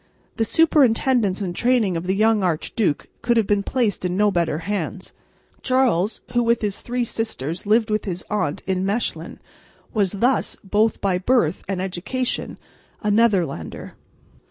The 0.37 0.45
superintendence 0.45 1.41
and 1.41 1.55
training 1.55 1.95
of 1.95 2.07
the 2.07 2.15
young 2.15 2.41
archduke 2.41 3.07
could 3.21 3.37
have 3.37 3.45
been 3.45 3.61
placed 3.61 4.03
in 4.03 4.17
no 4.17 4.31
better 4.31 4.57
hands. 4.65 5.13
Charles, 5.61 6.21
who 6.31 6.41
with 6.41 6.63
his 6.63 6.81
three 6.81 7.03
sisters 7.03 7.67
lived 7.67 7.91
with 7.91 8.05
his 8.05 8.25
aunt 8.27 8.63
at 8.67 8.77
Mechlin, 8.77 9.37
was 9.93 10.13
thus 10.13 10.57
both 10.63 11.01
by 11.01 11.19
birth 11.19 11.63
and 11.67 11.79
education 11.79 12.57
a 13.03 13.11
Netherlander. 13.11 13.93